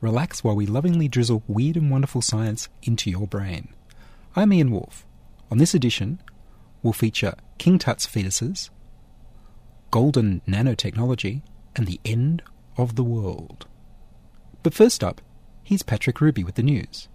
[0.00, 3.68] Relax while we lovingly drizzle weird and wonderful science into your brain.
[4.34, 5.04] I'm Ian Wolfe.
[5.50, 6.22] On this edition,
[6.82, 8.70] we'll feature King Tut's fetuses,
[9.90, 11.42] golden nanotechnology,
[11.76, 12.42] and the end
[12.78, 13.66] of the world.
[14.62, 15.20] But first up,
[15.62, 17.08] here's Patrick Ruby with the news.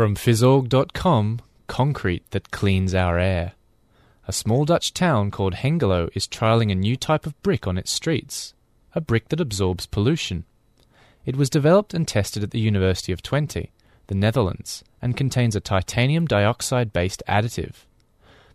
[0.00, 3.52] From Phys.org.com, concrete that cleans our air.
[4.26, 7.90] A small Dutch town called Hengelo is trialling a new type of brick on its
[7.90, 8.54] streets,
[8.94, 10.46] a brick that absorbs pollution.
[11.26, 13.68] It was developed and tested at the University of Twente,
[14.06, 17.84] the Netherlands, and contains a titanium dioxide based additive.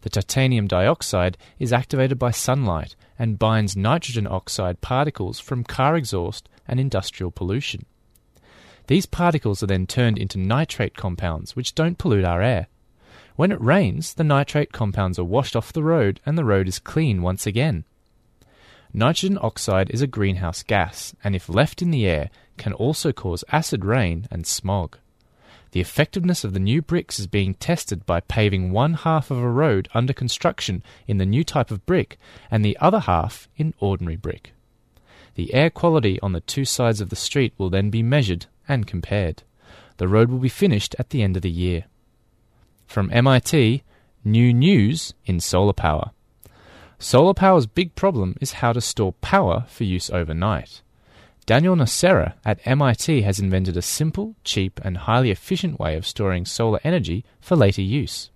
[0.01, 6.49] The titanium dioxide is activated by sunlight and binds nitrogen oxide particles from car exhaust
[6.67, 7.85] and industrial pollution.
[8.87, 12.67] These particles are then turned into nitrate compounds, which don't pollute our air.
[13.35, 16.79] When it rains, the nitrate compounds are washed off the road and the road is
[16.79, 17.83] clean once again.
[18.93, 23.43] Nitrogen oxide is a greenhouse gas, and if left in the air, can also cause
[23.51, 24.97] acid rain and smog.
[25.71, 29.49] The effectiveness of the new bricks is being tested by paving one half of a
[29.49, 32.17] road under construction in the new type of brick
[32.49, 34.53] and the other half in ordinary brick.
[35.33, 38.87] The air quality on the two sides of the street will then be measured and
[38.87, 39.43] compared.
[39.97, 41.85] The road will be finished at the end of the year.
[42.87, 43.83] From MIT,
[44.23, 46.11] new news in solar power.
[46.99, 50.81] Solar power's big problem is how to store power for use overnight.
[51.45, 56.45] Daniel Nocera at MIT has invented a simple, cheap, and highly efficient way of storing
[56.45, 58.31] solar energy for later use.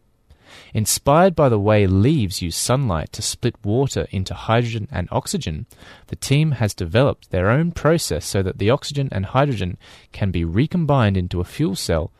[0.74, 5.66] Inspired by the way leaves use sunlight to split water into hydrogen and oxygen,
[6.08, 9.78] the team has developed their own process so that the oxygen and hydrogen
[10.12, 12.12] can be recombined into a fuel cell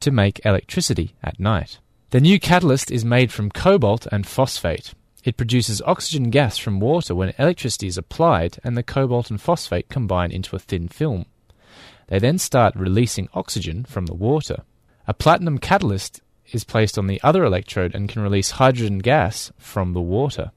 [0.00, 1.78] to make electricity at night.
[2.10, 4.94] The new catalyst is made from cobalt and phosphate.
[5.24, 9.88] It produces oxygen gas from water when electricity is applied and the cobalt and phosphate
[9.88, 11.26] combine into a thin film.
[12.08, 14.64] They then start releasing oxygen from the water.
[15.08, 16.20] A platinum catalyst
[16.52, 20.52] is placed on the other electrode and can release hydrogen gas from the water.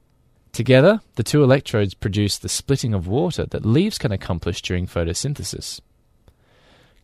[0.51, 5.79] Together, the two electrodes produce the splitting of water that leaves can accomplish during photosynthesis.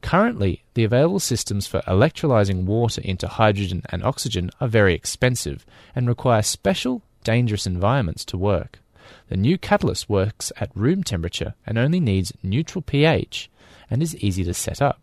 [0.02, 5.66] Currently, the available systems for electrolyzing water into hydrogen and oxygen are very expensive
[5.96, 8.80] and require special, dangerous environments to work.
[9.30, 13.50] The new catalyst works at room temperature and only needs neutral pH
[13.90, 15.00] and is easy to set up.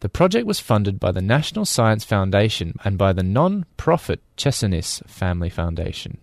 [0.00, 5.06] The project was funded by the National Science Foundation and by the non profit Chesonis
[5.08, 6.18] Family Foundation.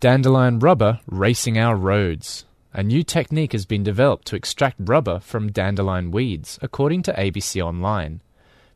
[0.00, 2.44] Dandelion rubber racing our roads.
[2.72, 7.60] A new technique has been developed to extract rubber from dandelion weeds, according to ABC
[7.60, 8.22] Online.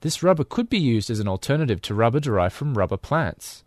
[0.00, 3.64] This rubber could be used as an alternative to rubber derived from rubber plants.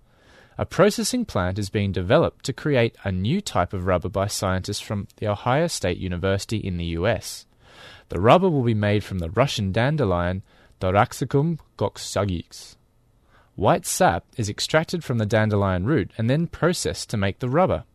[0.60, 4.80] A processing plant is being developed to create a new type of rubber by scientists
[4.80, 7.46] from the Ohio State University in the US.
[8.10, 10.44] The rubber will be made from the Russian dandelion
[10.80, 12.76] Taraxacum kok-saghyz.
[13.56, 17.86] White sap is extracted from the dandelion root and then processed to make the rubber.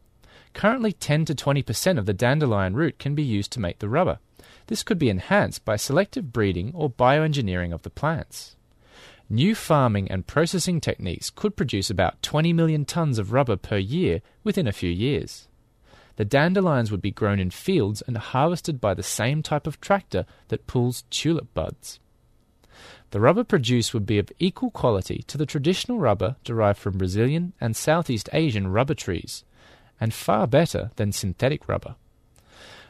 [0.54, 4.18] Currently, 10 to 20% of the dandelion root can be used to make the rubber.
[4.66, 8.56] This could be enhanced by selective breeding or bioengineering of the plants.
[9.30, 14.20] New farming and processing techniques could produce about 20 million tons of rubber per year
[14.44, 15.48] within a few years.
[16.16, 20.26] The dandelions would be grown in fields and harvested by the same type of tractor
[20.48, 21.98] that pulls tulip buds.
[23.10, 27.52] The rubber produced would be of equal quality to the traditional rubber derived from Brazilian
[27.60, 29.44] and Southeast Asian rubber trees,
[30.00, 31.96] and far better than synthetic rubber.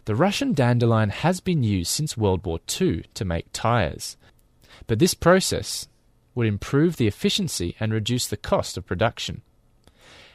[0.05, 4.17] The Russian dandelion has been used since World War II to make tires,
[4.87, 5.87] but this process
[6.35, 9.43] would improve the efficiency and reduce the cost of production.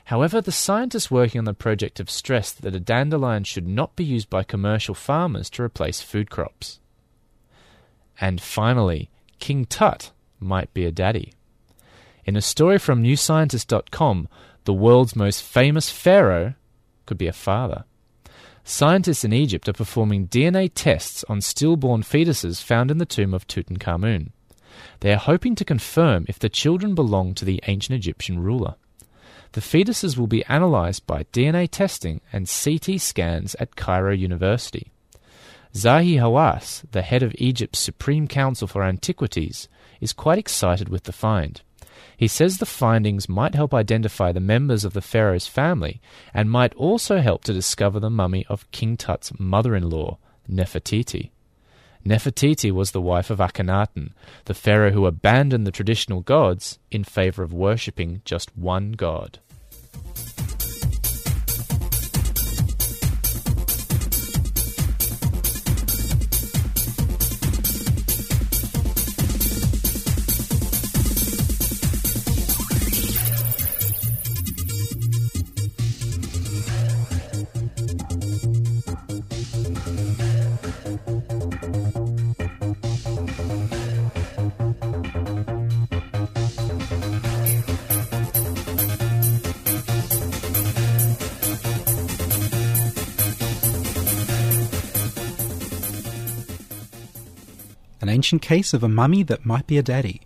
[0.07, 4.06] However, the scientists working on the project have stressed that a dandelion should not be
[4.06, 6.80] used by commercial farmers to replace food crops.
[8.21, 9.09] And finally,
[9.39, 11.33] King Tut might be a daddy.
[12.24, 14.30] In a story from NewScientist.com,
[14.63, 16.54] the world's most famous pharaoh
[17.06, 17.83] could be a father.
[18.63, 23.45] Scientists in Egypt are performing DNA tests on stillborn fetuses found in the tomb of
[23.45, 24.31] Tutankhamun.
[25.01, 28.75] They are hoping to confirm if the children belong to the ancient Egyptian ruler.
[29.53, 34.91] The fetuses will be analyzed by DNA testing and CT scans at Cairo University.
[35.73, 39.67] Zahi Hawass, the head of Egypt's Supreme Council for Antiquities,
[40.01, 41.61] is quite excited with the find.
[42.15, 46.01] He says the findings might help identify the members of the pharaoh's family
[46.33, 50.17] and might also help to discover the mummy of King Tut's mother in law,
[50.49, 51.29] Nefertiti.
[52.07, 54.13] Nefertiti was the wife of Akhenaten,
[54.45, 59.39] the pharaoh who abandoned the traditional gods in favor of worshipping just one god.
[98.01, 100.21] An ancient case of a mummy that might be a daddy.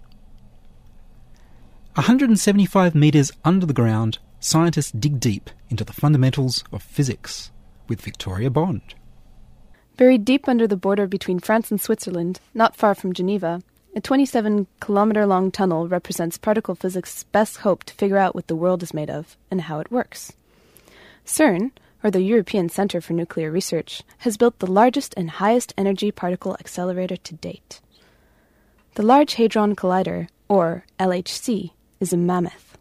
[1.95, 7.51] 175 metres under the ground, scientists dig deep into the fundamentals of physics
[7.88, 8.95] with Victoria Bond.
[9.97, 13.62] Buried deep under the border between France and Switzerland, not far from Geneva,
[13.94, 18.56] a 27 kilometer long tunnel represents particle physics' best hope to figure out what the
[18.56, 20.31] world is made of and how it works.
[21.25, 21.71] CERN,
[22.03, 26.56] or the European Centre for Nuclear Research, has built the largest and highest energy particle
[26.59, 27.81] accelerator to date.
[28.95, 32.77] The Large Hadron Collider, or LHC, is a mammoth.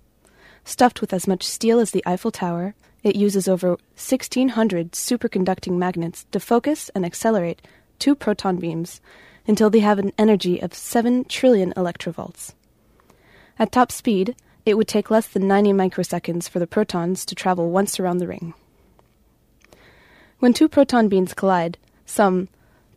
[0.64, 6.26] Stuffed with as much steel as the Eiffel Tower, it uses over 1,600 superconducting magnets
[6.32, 7.62] to focus and accelerate
[7.98, 9.00] two proton beams
[9.46, 12.54] until they have an energy of 7 trillion electrovolts.
[13.58, 17.70] At top speed, it would take less than 90 microseconds for the protons to travel
[17.70, 18.54] once around the ring.
[20.40, 21.76] When two proton beams collide,
[22.06, 22.48] some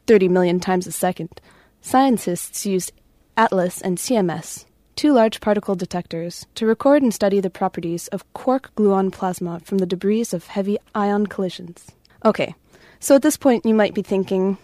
[0.07, 1.41] 30 million times a second,
[1.81, 2.89] scientists use
[3.35, 4.63] ATLAS and CMS,
[4.95, 9.79] two large particle detectors, to record and study the properties of quark gluon plasma from
[9.79, 11.91] the debris of heavy ion collisions.
[12.23, 12.55] Okay,
[13.01, 14.57] so at this point you might be thinking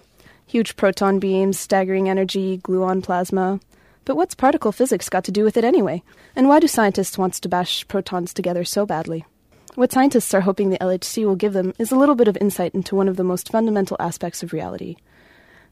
[0.48, 3.60] huge proton beams, staggering energy, gluon plasma.
[4.06, 6.02] But what's particle physics got to do with it anyway?
[6.34, 9.26] And why do scientists want to bash protons together so badly?
[9.75, 12.74] What scientists are hoping the LHC will give them is a little bit of insight
[12.74, 14.98] into one of the most fundamental aspects of reality,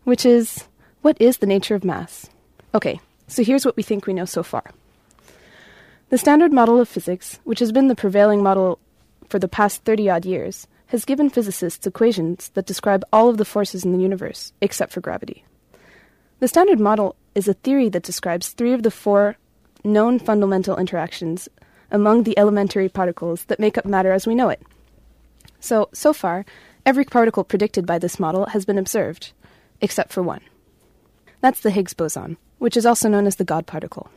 [0.03, 0.65] which is
[1.01, 2.29] what is the nature of mass?
[2.75, 4.71] Okay, so here's what we think we know so far.
[6.09, 8.79] The standard model of physics, which has been the prevailing model
[9.29, 13.45] for the past 30 odd years, has given physicists equations that describe all of the
[13.45, 15.43] forces in the universe, except for gravity.
[16.39, 19.37] The standard model is a theory that describes three of the four
[19.83, 21.49] known fundamental interactions
[21.91, 24.61] among the elementary particles that make up matter as we know it.
[25.59, 26.45] So, so far,
[26.85, 29.31] every particle predicted by this model has been observed,
[29.81, 30.41] except for one.
[31.41, 34.09] That's the Higgs boson, which is also known as the God particle.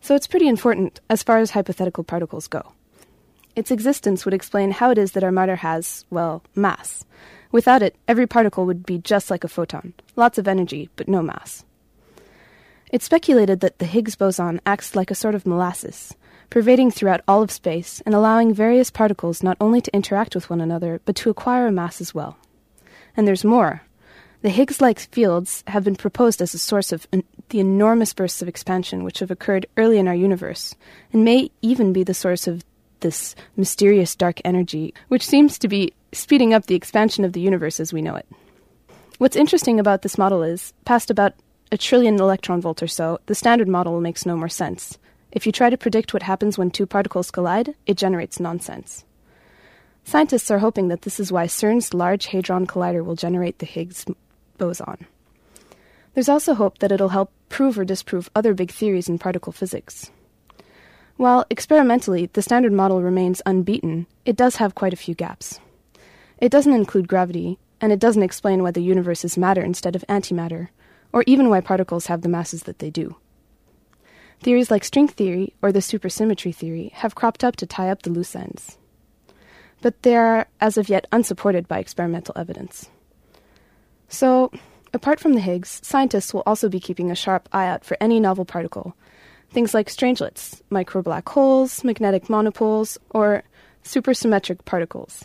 [0.00, 2.72] So it's pretty important as far as hypothetical particles go.
[3.56, 7.04] Its existence would explain how it is that our matter has, well, mass.
[7.52, 11.22] Without it, every particle would be just like a photon lots of energy, but no
[11.22, 11.64] mass.
[12.92, 16.12] It's speculated that the Higgs boson acts like a sort of molasses,
[16.50, 20.60] pervading throughout all of space and allowing various particles not only to interact with one
[20.60, 22.36] another, but to acquire a mass as well.
[23.16, 23.82] And there's more.
[24.42, 28.42] The Higgs like fields have been proposed as a source of en- the enormous bursts
[28.42, 30.74] of expansion which have occurred early in our universe,
[31.12, 32.64] and may even be the source of
[33.00, 37.78] this mysterious dark energy, which seems to be speeding up the expansion of the universe
[37.78, 38.26] as we know it.
[39.18, 41.34] What's interesting about this model is, past about
[41.72, 44.98] a trillion electron volt or so, the standard model makes no more sense.
[45.32, 49.04] If you try to predict what happens when two particles collide, it generates nonsense.
[50.04, 54.04] Scientists are hoping that this is why CERN's Large Hadron Collider will generate the Higgs
[54.58, 55.06] boson.
[56.14, 60.10] There's also hope that it'll help prove or disprove other big theories in particle physics.
[61.16, 65.60] While experimentally the standard model remains unbeaten, it does have quite a few gaps.
[66.38, 70.04] It doesn't include gravity, and it doesn't explain why the universe is matter instead of
[70.08, 70.68] antimatter,
[71.12, 73.16] or even why particles have the masses that they do.
[74.40, 78.10] Theories like string theory or the supersymmetry theory have cropped up to tie up the
[78.10, 78.78] loose ends.
[79.82, 82.88] But they are, as of yet, unsupported by experimental evidence.
[84.08, 84.50] So,
[84.92, 88.18] apart from the Higgs, scientists will also be keeping a sharp eye out for any
[88.18, 88.94] novel particle.
[89.50, 93.42] Things like strangelets, micro black holes, magnetic monopoles, or
[93.84, 95.24] supersymmetric particles.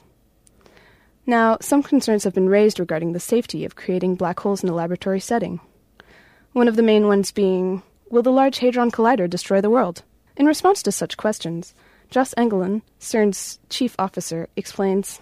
[1.25, 4.75] Now, some concerns have been raised regarding the safety of creating black holes in a
[4.75, 5.59] laboratory setting.
[6.55, 10.03] One of the main ones being Will the Large Hadron Collider destroy the world?
[10.37, 11.75] In response to such questions,
[12.09, 15.19] Jos Engelen, CERN's chief officer, explains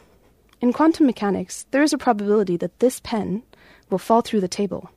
[0.61, 3.41] In quantum mechanics, there is a probability that this pen
[3.89, 4.91] will fall through the table.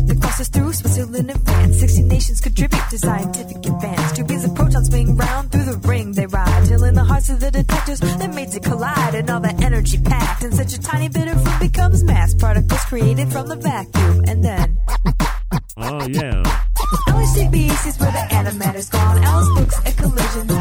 [0.43, 1.79] crosses through Switzerland and France.
[1.79, 4.11] 60 nations contribute to scientific advance.
[4.13, 6.65] Two beams of protons swing round through the ring they ride.
[6.67, 9.15] Till in the hearts of the detectors, that made it collide.
[9.15, 10.43] And all that energy packed.
[10.43, 12.33] in such a tiny bit of room becomes mass.
[12.33, 14.21] Particles created from the vacuum.
[14.27, 14.77] And then.
[15.77, 16.43] Oh yeah.
[17.07, 19.17] LHCb is where the antimatter's gone.
[19.23, 20.51] Alice looks at collisions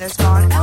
[0.00, 0.16] antimatter's
[0.48, 0.59] gone.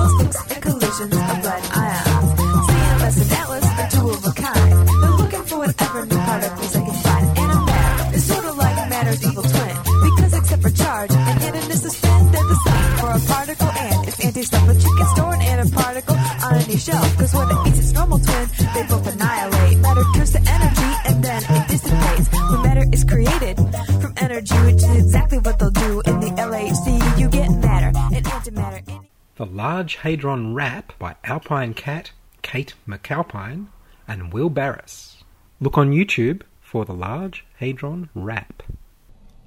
[29.58, 32.12] Large Hadron Rap by AlpineKat,
[32.44, 33.70] Kate McAlpine,
[34.08, 35.24] and Will Barras.
[35.60, 38.62] Look on YouTube for The Large Hadron Rap.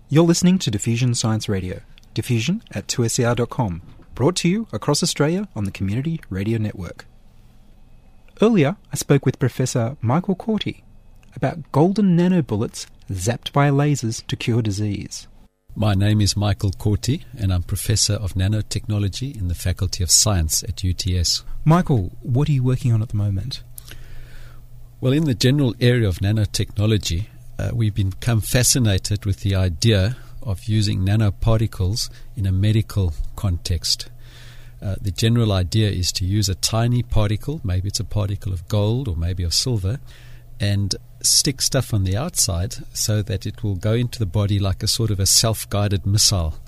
[0.08, 1.82] You're listening to Diffusion Science Radio.
[2.12, 3.82] Diffusion at 2SER.com.
[4.16, 7.06] Brought to you across Australia on the Community Radio Network.
[8.42, 10.82] Earlier, I spoke with Professor Michael Cortie
[11.36, 15.28] about golden nanobullets zapped by lasers to cure disease.
[15.76, 20.64] My name is Michael Cortie, and I'm Professor of Nanotechnology in the Faculty of Science
[20.64, 21.44] at UTS.
[21.64, 23.62] Michael, what are you working on at the moment?
[25.00, 27.26] Well, in the general area of nanotechnology,
[27.58, 34.10] uh, we've become fascinated with the idea of using nanoparticles in a medical context.
[34.82, 38.66] Uh, the general idea is to use a tiny particle, maybe it's a particle of
[38.66, 40.00] gold or maybe of silver,
[40.58, 44.82] and stick stuff on the outside so that it will go into the body like
[44.82, 46.58] a sort of a self guided missile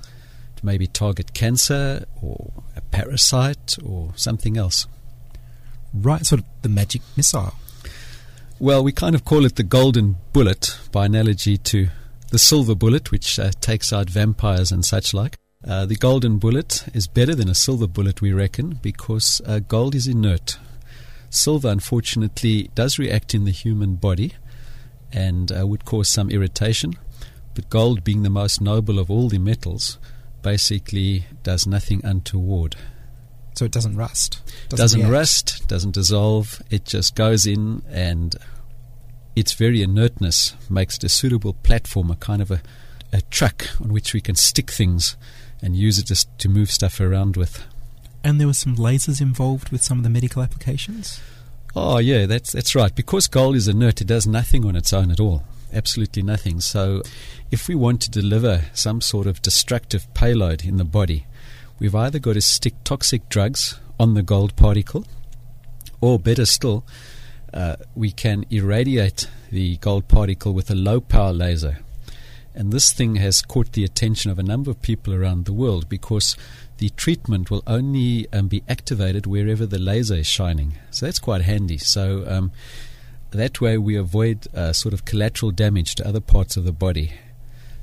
[0.57, 4.87] to maybe target cancer or a parasite or something else.
[5.95, 7.55] Right, sort of the magic missile.
[8.59, 11.89] Well, we kind of call it the golden bullet by analogy to
[12.31, 15.37] the silver bullet, which uh, takes out vampires and such like.
[15.67, 19.95] Uh, the golden bullet is better than a silver bullet, we reckon, because uh, gold
[19.95, 20.59] is inert.
[21.29, 24.35] Silver, unfortunately, does react in the human body,
[25.13, 26.95] and uh, would cause some irritation.
[27.55, 29.99] But gold, being the most noble of all the metals,
[30.43, 32.77] basically does nothing untoward.
[33.55, 34.41] So it doesn't rust.
[34.71, 35.13] Doesn't, react.
[35.13, 36.63] rust, doesn't dissolve.
[36.71, 38.35] It just goes in, and
[39.37, 42.63] its very inertness makes it a suitable platform, a kind of a,
[43.13, 45.17] a truck on which we can stick things
[45.61, 47.65] and use it just to move stuff around with.
[48.25, 51.21] And there were some lasers involved with some of the medical applications.
[51.75, 52.95] Oh, yeah, that's that's right.
[52.95, 55.43] Because gold is inert, it does nothing on its own at all.
[55.73, 56.61] Absolutely nothing.
[56.61, 57.03] So,
[57.51, 61.27] if we want to deliver some sort of destructive payload in the body,
[61.79, 65.07] we've either got to stick toxic drugs on the gold particle,
[66.01, 66.85] or better still,
[67.55, 71.79] uh, we can irradiate the gold particle with a low power laser.
[72.55, 75.89] And this thing has caught the attention of a number of people around the world
[75.89, 76.37] because
[76.83, 80.79] the treatment will only um, be activated wherever the laser is shining.
[80.91, 81.79] So that's quite handy.
[81.79, 82.51] So um,
[83.31, 87.13] that way we avoid uh, sort of collateral damage to other parts of the body.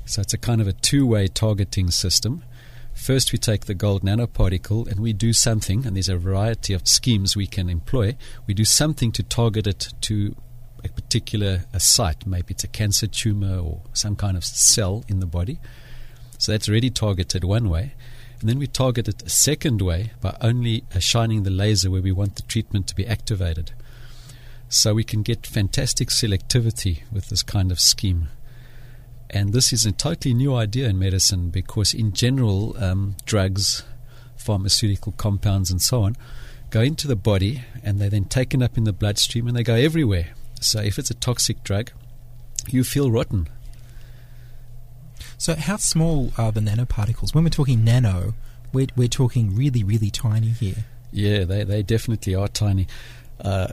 [0.04, 2.44] So it's a kind of a two way targeting system.
[2.92, 6.86] First, we take the gold nanoparticle and we do something, and there's a variety of
[6.86, 8.18] schemes we can employ.
[8.46, 10.36] We do something to target it to
[10.84, 12.26] a particular a site.
[12.26, 15.58] Maybe it's a cancer tumor or some kind of cell in the body.
[16.36, 17.94] So that's already targeted one way.
[18.40, 22.02] And then we target it a second way by only uh, shining the laser where
[22.02, 23.72] we want the treatment to be activated.
[24.68, 28.28] So we can get fantastic selectivity with this kind of scheme.
[29.28, 33.84] And this is a totally new idea in medicine because, in general, um, drugs,
[34.36, 36.16] pharmaceutical compounds, and so on
[36.70, 39.74] go into the body and they're then taken up in the bloodstream and they go
[39.74, 40.28] everywhere.
[40.60, 41.90] So, if it's a toxic drug,
[42.68, 43.48] you feel rotten.
[45.40, 47.34] So, how small are the nanoparticles?
[47.34, 48.34] When we're talking nano,
[48.74, 50.84] we're, we're talking really, really tiny here.
[51.12, 52.86] Yeah, they, they definitely are tiny.
[53.40, 53.68] Uh,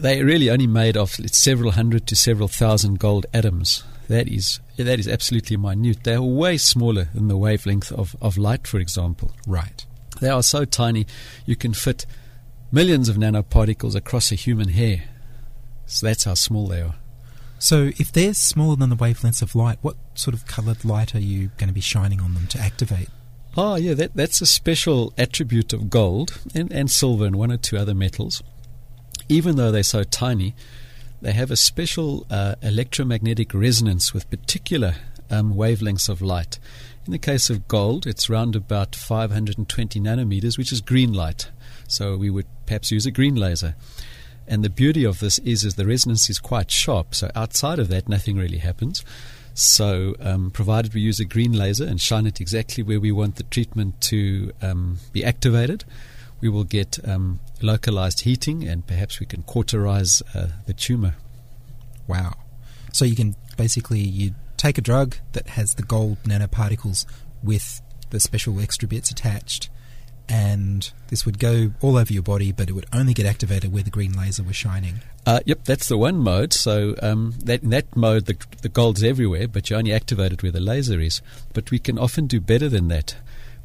[0.00, 3.84] they're really only made of several hundred to several thousand gold atoms.
[4.08, 6.04] That is that is absolutely minute.
[6.04, 9.32] They are way smaller than the wavelength of, of light, for example.
[9.46, 9.86] Right.
[10.20, 11.06] They are so tiny
[11.46, 12.04] you can fit
[12.70, 15.04] millions of nanoparticles across a human hair.
[15.86, 16.96] So that's how small they are.
[17.58, 21.20] So if they're smaller than the wavelengths of light, what sort of coloured light are
[21.20, 23.08] you going to be shining on them to activate?
[23.56, 27.56] Oh, yeah, that, that's a special attribute of gold and, and silver and one or
[27.56, 28.42] two other metals.
[29.28, 30.54] Even though they're so tiny,
[31.20, 34.94] they have a special uh, electromagnetic resonance with particular
[35.28, 36.60] um, wavelengths of light.
[37.06, 41.50] In the case of gold, it's around about 520 nanometers, which is green light.
[41.88, 43.74] So we would perhaps use a green laser.
[44.48, 47.14] And the beauty of this is, is the resonance is quite sharp.
[47.14, 49.04] So outside of that, nothing really happens.
[49.54, 53.36] So, um, provided we use a green laser and shine it exactly where we want
[53.36, 55.84] the treatment to um, be activated,
[56.40, 61.16] we will get um, localized heating and perhaps we can cauterize uh, the tumor.
[62.06, 62.34] Wow.
[62.92, 67.04] So you can basically you take a drug that has the gold nanoparticles
[67.42, 69.68] with the special extra bits attached
[70.28, 73.82] and this would go all over your body, but it would only get activated where
[73.82, 75.00] the green laser was shining.
[75.24, 76.52] Uh, yep, that's the one mode.
[76.52, 80.42] So um, that in that mode, the, the gold's everywhere, but you only activate it
[80.42, 81.22] where the laser is.
[81.54, 83.16] But we can often do better than that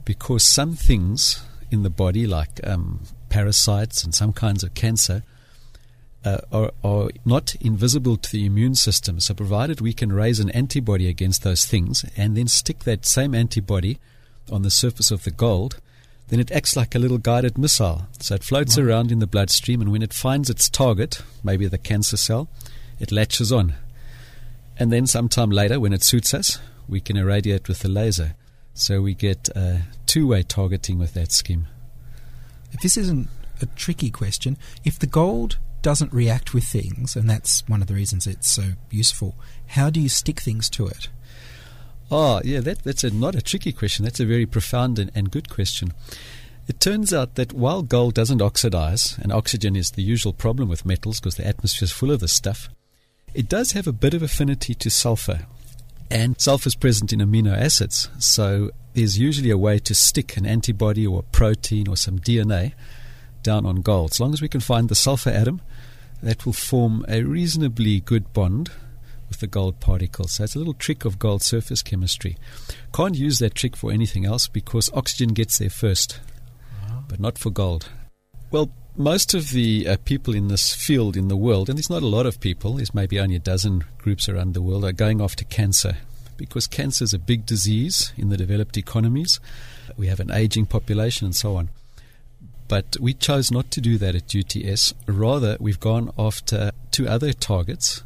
[0.05, 5.23] because some things in the body, like um, parasites and some kinds of cancer,
[6.25, 9.19] uh, are, are not invisible to the immune system.
[9.19, 13.35] So, provided we can raise an antibody against those things and then stick that same
[13.35, 13.99] antibody
[14.51, 15.79] on the surface of the gold,
[16.29, 18.07] then it acts like a little guided missile.
[18.19, 18.83] So it floats wow.
[18.85, 22.49] around in the bloodstream, and when it finds its target, maybe the cancer cell,
[22.99, 23.75] it latches on.
[24.77, 28.35] And then sometime later, when it suits us, we can irradiate with the laser.
[28.73, 31.67] So we get uh, two way targeting with that scheme.
[32.71, 33.27] If this isn't
[33.61, 37.93] a tricky question, if the gold doesn't react with things, and that's one of the
[37.93, 39.35] reasons it's so useful,
[39.67, 41.09] how do you stick things to it?
[42.15, 44.05] Oh, yeah, that, that's a, not a tricky question.
[44.05, 45.93] That's a very profound and, and good question.
[46.67, 50.85] It turns out that while gold doesn't oxidize, and oxygen is the usual problem with
[50.85, 52.69] metals because the atmosphere is full of this stuff,
[53.33, 55.47] it does have a bit of affinity to sulfur.
[56.11, 60.45] And sulfur is present in amino acids, so there's usually a way to stick an
[60.45, 62.73] antibody or a protein or some DNA
[63.41, 64.11] down on gold.
[64.11, 65.61] As long as we can find the sulfur atom,
[66.21, 68.69] that will form a reasonably good bond
[69.33, 70.33] with the gold particles.
[70.33, 72.37] So it's a little trick of gold surface chemistry.
[72.93, 76.19] Can't use that trick for anything else because oxygen gets there first,
[77.07, 77.89] but not for gold.
[78.51, 82.03] Well, most of the uh, people in this field in the world, and there's not
[82.03, 85.19] a lot of people, there's maybe only a dozen groups around the world, are going
[85.19, 85.97] after cancer
[86.37, 89.39] because cancer is a big disease in the developed economies.
[89.97, 91.69] We have an aging population and so on.
[92.67, 94.93] But we chose not to do that at UTS.
[95.07, 98.03] Rather, we've gone after two other targets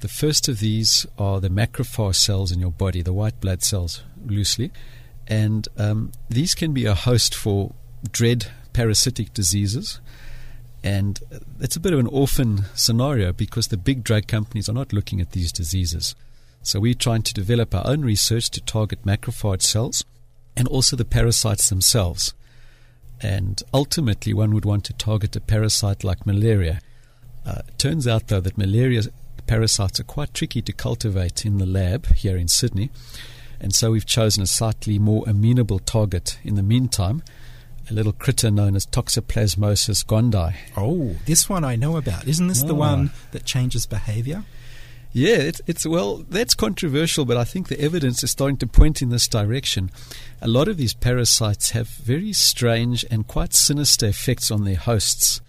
[0.00, 4.02] The first of these are the macrophage cells in your body, the white blood cells,
[4.24, 4.70] loosely.
[5.26, 7.74] And um, these can be a host for
[8.12, 10.00] dread parasitic diseases.
[10.84, 11.20] And
[11.60, 15.20] it's a bit of an orphan scenario because the big drug companies are not looking
[15.20, 16.14] at these diseases.
[16.62, 20.04] So we're trying to develop our own research to target macrophage cells
[20.56, 22.34] and also the parasites themselves.
[23.20, 26.80] And ultimately, one would want to target a parasite like malaria.
[27.44, 29.02] Uh, it turns out, though, that malaria
[29.48, 32.90] parasites are quite tricky to cultivate in the lab here in Sydney.
[33.60, 37.22] And so we've chosen a slightly more amenable target in the meantime,
[37.90, 40.54] a little critter known as Toxoplasmosis gondii.
[40.76, 42.28] Oh, this one I know about.
[42.28, 42.78] Isn't this the Ah.
[42.90, 44.44] one that changes behavior?
[45.12, 49.00] Yeah, it, it's well, that's controversial, but I think the evidence is starting to point
[49.00, 49.90] in this direction.
[50.42, 55.40] A lot of these parasites have very strange and quite sinister effects on their hosts.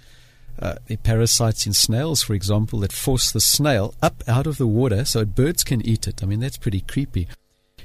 [0.62, 4.68] Uh, the parasites in snails, for example, that force the snail up out of the
[4.68, 6.22] water so birds can eat it.
[6.22, 7.28] I mean, that's pretty creepy.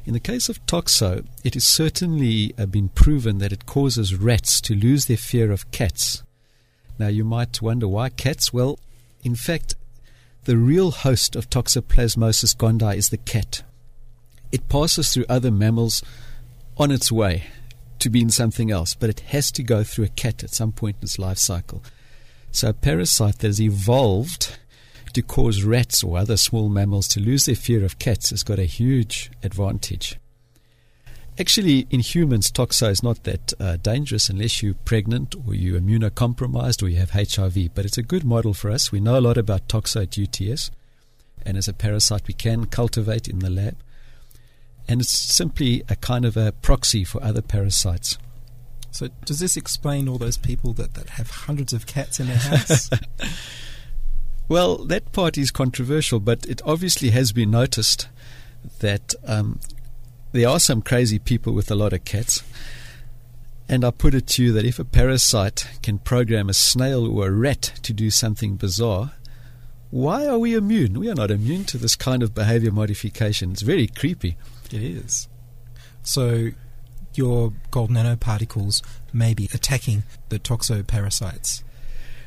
[0.04, 4.60] In the case of toxo, it has certainly uh, been proven that it causes rats
[4.62, 6.22] to lose their fear of cats.
[6.98, 8.52] Now, you might wonder why cats?
[8.52, 8.78] Well,
[9.22, 9.76] in fact,
[10.44, 13.62] the real host of Toxoplasmosis gondii is the cat.
[14.52, 16.02] It passes through other mammals
[16.76, 17.44] on its way
[18.00, 20.96] to being something else, but it has to go through a cat at some point
[21.00, 21.82] in its life cycle.
[22.54, 24.56] So, a parasite that has evolved
[25.12, 28.60] to cause rats or other small mammals to lose their fear of cats has got
[28.60, 30.20] a huge advantage.
[31.36, 36.80] Actually, in humans, toxo is not that uh, dangerous unless you're pregnant or you're immunocompromised
[36.80, 37.74] or you have HIV.
[37.74, 38.92] But it's a good model for us.
[38.92, 40.70] We know a lot about toxo at UTS,
[41.44, 43.76] and as a parasite, we can cultivate in the lab.
[44.86, 48.16] And it's simply a kind of a proxy for other parasites.
[48.94, 52.36] So, does this explain all those people that, that have hundreds of cats in their
[52.36, 52.90] house?
[54.46, 58.08] Well, that part is controversial, but it obviously has been noticed
[58.80, 59.58] that um,
[60.32, 62.42] there are some crazy people with a lot of cats.
[63.70, 67.28] And I put it to you that if a parasite can program a snail or
[67.28, 69.12] a rat to do something bizarre,
[69.90, 71.00] why are we immune?
[71.00, 73.52] We are not immune to this kind of behavior modification.
[73.52, 74.36] It's very creepy.
[74.66, 75.26] it is.
[76.02, 76.50] So,
[77.16, 81.62] your gold nanoparticles may be attacking the toxoparasites.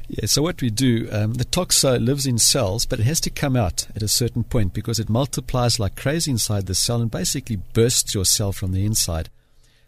[0.09, 3.29] Yeah, so what we do, um, the toxo lives in cells, but it has to
[3.29, 7.11] come out at a certain point because it multiplies like crazy inside the cell and
[7.11, 9.29] basically bursts your cell from the inside.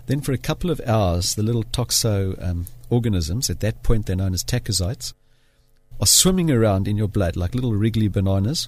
[0.07, 4.15] Then, for a couple of hours, the little toxo um, organisms, at that point they're
[4.15, 5.13] known as tachyzoites,
[6.01, 8.67] are swimming around in your blood like little wriggly bananas.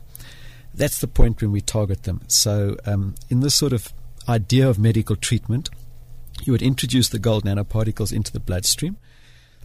[0.73, 2.21] That's the point when we target them.
[2.27, 3.91] So, um, in this sort of
[4.29, 5.69] idea of medical treatment,
[6.43, 8.97] you would introduce the gold nanoparticles into the bloodstream.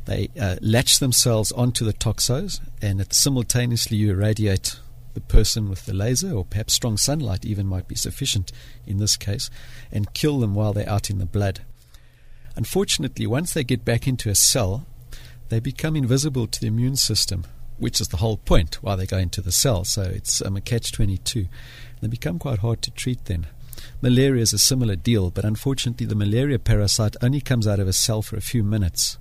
[0.04, 4.78] They uh, latch themselves onto the toxos, and simultaneously you irradiate
[5.14, 8.52] the person with the laser, or perhaps strong sunlight even might be sufficient
[8.86, 9.50] in this case,
[9.90, 11.60] and kill them while they're out in the blood.
[12.54, 14.86] Unfortunately, once they get back into a cell,
[15.48, 17.44] they become invisible to the immune system,
[17.78, 19.84] which is the whole point why they go into the cell.
[19.84, 21.46] So it's um, a catch 22.
[22.00, 23.46] They become quite hard to treat then.
[24.02, 27.92] Malaria is a similar deal, but unfortunately, the malaria parasite only comes out of a
[27.92, 29.18] cell for a few minutes.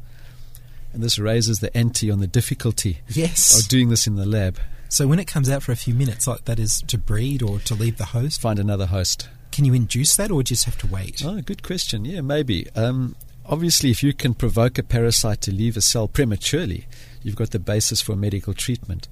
[0.93, 3.59] And this raises the ante on the difficulty Yes.
[3.59, 4.59] of doing this in the lab.
[4.87, 7.59] So, when it comes out for a few minutes, like that is to breed or
[7.59, 9.27] to leave the host, Find another host.
[9.51, 11.21] can you induce that or just have to wait?
[11.25, 12.05] Oh, good question.
[12.05, 12.67] Yeah, maybe.
[12.75, 16.87] Um, obviously, if you can provoke a parasite to leave a cell prematurely,
[17.23, 19.07] you've got the basis for medical treatment.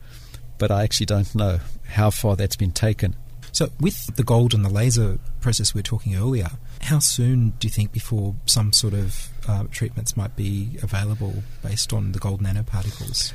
[0.58, 3.16] But I actually don't know how far that's been taken.
[3.52, 6.49] So, with the gold and the laser process we were talking earlier,
[6.82, 11.93] how soon do you think before some sort of uh, treatments might be available based
[11.93, 13.34] on the gold nanoparticles?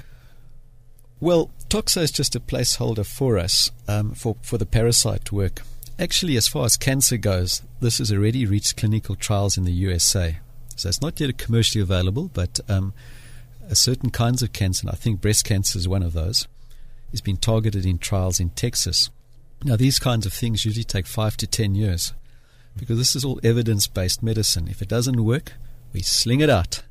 [1.20, 5.62] Well, toxo is just a placeholder for us um, for, for the parasite to work.
[5.98, 10.38] Actually, as far as cancer goes, this has already reached clinical trials in the USA.
[10.76, 12.94] So it's not yet commercially available, but um,
[13.74, 16.46] certain kinds of cancer, and I think breast cancer is one of those,
[17.12, 19.10] is being targeted in trials in Texas.
[19.64, 22.12] Now, these kinds of things usually take five to ten years
[22.76, 24.68] because this is all evidence based medicine.
[24.68, 25.52] If it doesn't work,
[25.92, 26.82] we sling it out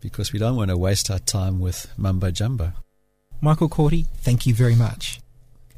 [0.00, 2.72] because we don't want to waste our time with mumbo jumbo.
[3.40, 5.20] Michael Cortie, thank you very much.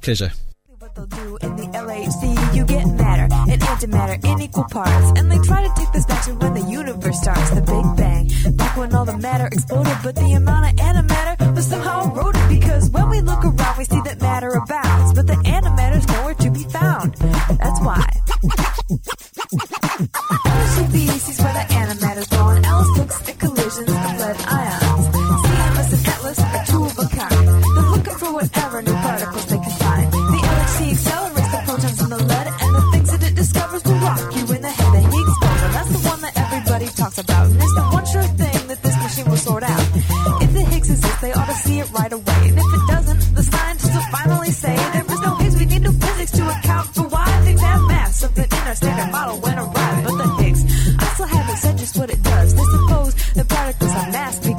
[0.00, 0.32] Pleasure.
[0.78, 5.20] What they'll do in the LHC, you get matter and antimatter in equal parts.
[5.20, 8.56] And they try to take this back to when the universe starts, the Big Bang.
[8.56, 11.09] Back when all the matter exploded, but the amount of antimatter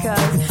[0.02, 0.41] because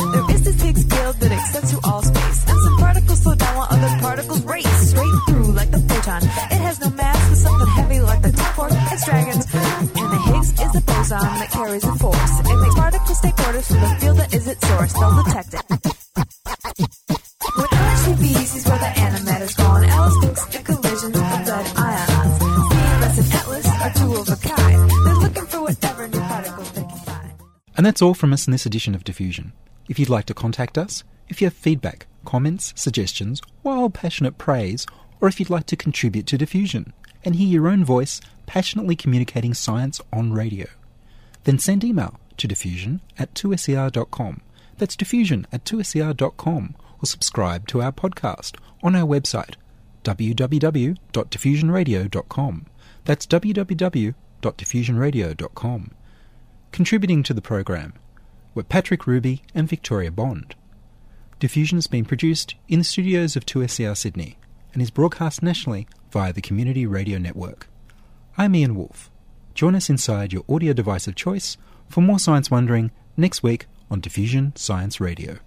[28.01, 29.53] that's all from us in this edition of Diffusion.
[29.87, 34.87] If you'd like to contact us, if you have feedback, comments, suggestions, wild passionate praise,
[35.19, 39.53] or if you'd like to contribute to Diffusion and hear your own voice passionately communicating
[39.53, 40.65] science on radio,
[41.43, 44.41] then send email to diffusion at 2ser.com.
[44.79, 49.57] That's diffusion at 2ser.com or subscribe to our podcast on our website
[50.03, 52.65] www.diffusionradio.com.
[53.05, 55.91] That's www.diffusionradio.com.
[56.71, 57.93] Contributing to the program
[58.55, 60.55] were Patrick Ruby and Victoria Bond.
[61.39, 64.37] Diffusion has been produced in the studios of 2SER Sydney
[64.73, 67.67] and is broadcast nationally via the Community Radio Network.
[68.37, 69.09] I'm Ian Wolfe.
[69.53, 71.57] Join us inside your audio device of choice
[71.89, 75.39] for more science wondering next week on Diffusion Science Radio.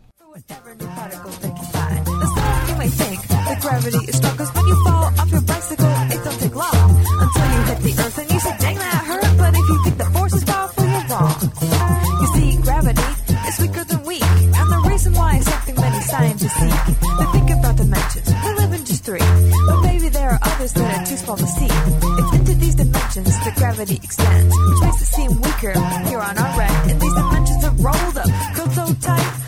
[3.61, 7.79] Gravity is when you fall off your bicycle, it don't take long until you hit
[7.79, 8.41] the earth and you
[15.45, 16.99] something many scientists seek.
[17.19, 19.27] They think about dimensions, we live in just three.
[19.69, 21.69] But maybe there are others that are too small to see.
[21.71, 25.75] It's into these dimensions that gravity extends, which makes it seem weaker
[26.09, 26.91] here on our end.
[26.91, 29.44] And these dimensions are rolled up, curled so tight